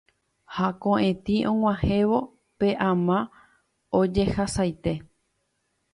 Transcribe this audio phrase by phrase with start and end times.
[0.55, 2.19] Ha ko'ẽtĩ og̃uahẽvo
[2.57, 3.17] pe ama
[3.99, 4.93] ojehasaite